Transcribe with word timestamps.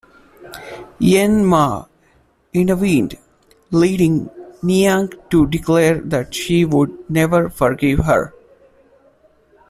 Yen 0.97 1.45
Mah 1.45 1.85
intervened, 2.55 3.19
leading 3.69 4.31
Niang 4.63 5.13
to 5.29 5.45
declare 5.45 6.01
that 6.01 6.33
she 6.33 6.65
would 6.65 7.07
never 7.07 7.49
forgive 7.51 7.99
her. 8.05 8.33